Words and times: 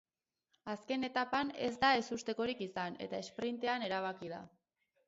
Azken 0.73 1.05
etapan 1.09 1.53
ez 1.67 1.75
da 1.85 1.91
ezustekorik 2.01 2.65
izan 2.69 2.99
eta 3.09 3.25
esprintean 3.27 3.89
erabaki 3.91 4.35
da. 4.37 4.43